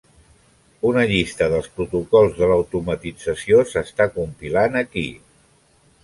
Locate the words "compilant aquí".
4.15-5.05